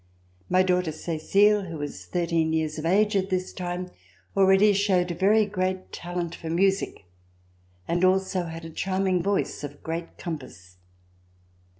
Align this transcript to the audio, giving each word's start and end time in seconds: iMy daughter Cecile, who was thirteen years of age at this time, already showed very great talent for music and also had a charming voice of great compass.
iMy 0.51 0.65
daughter 0.65 0.91
Cecile, 0.91 1.65
who 1.65 1.77
was 1.77 2.07
thirteen 2.07 2.53
years 2.53 2.79
of 2.79 2.87
age 2.87 3.15
at 3.15 3.29
this 3.29 3.53
time, 3.53 3.91
already 4.35 4.73
showed 4.73 5.11
very 5.11 5.45
great 5.45 5.91
talent 5.91 6.33
for 6.33 6.49
music 6.49 7.05
and 7.87 8.03
also 8.03 8.45
had 8.45 8.65
a 8.65 8.71
charming 8.71 9.21
voice 9.21 9.63
of 9.63 9.83
great 9.83 10.17
compass. 10.17 10.77